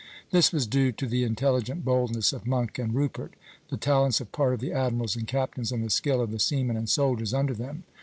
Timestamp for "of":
2.33-2.47, 4.19-4.31, 4.55-4.59, 6.21-6.31